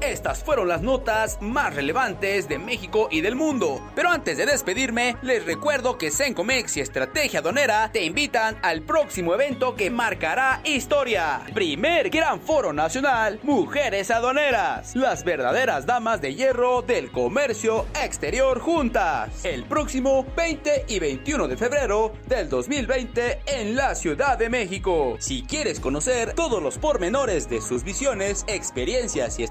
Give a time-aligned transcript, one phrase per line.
[0.00, 3.80] Estas fueron las notas más relevantes de México y del mundo.
[3.94, 9.34] Pero antes de despedirme, les recuerdo que Sencomex y Estrategia Donera te invitan al próximo
[9.34, 11.40] evento que marcará historia.
[11.54, 14.94] Primer Gran Foro Nacional Mujeres Aduaneras.
[14.94, 19.44] Las verdaderas damas de hierro del comercio exterior juntas.
[19.44, 25.16] El próximo 20 y 21 de febrero del 2020 en la Ciudad de México.
[25.20, 29.42] Si quieres conocer todos los pormenores de sus visiones, experiencias y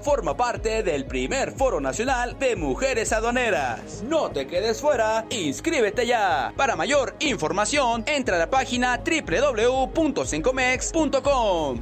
[0.00, 4.04] forma parte del primer Foro Nacional de Mujeres Aduaneras.
[4.08, 6.52] No te quedes fuera, inscríbete ya.
[6.56, 11.80] Para mayor información, entra a la página www.sencomex.com.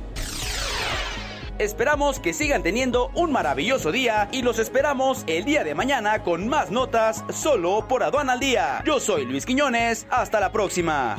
[1.59, 6.49] Esperamos que sigan teniendo un maravilloso día y los esperamos el día de mañana con
[6.49, 8.83] más notas solo por Aduana al Día.
[8.87, 11.19] Yo soy Luis Quiñones, hasta la próxima.